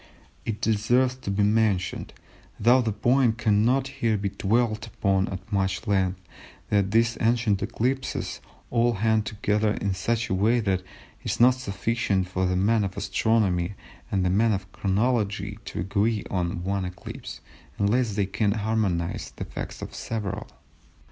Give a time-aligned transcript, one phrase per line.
[0.45, 2.11] It deserves to be mentioned,
[2.59, 6.19] though the point cannot here be dwelt upon at much length,
[6.71, 8.41] that these ancient eclipses
[8.71, 10.85] all hang together in such a way that it
[11.23, 13.75] is not sufficient for the man of Astronomy
[14.11, 17.39] and the man of Chronology to agree on one eclipse,
[17.77, 20.47] unless they can harmonise the facts of several.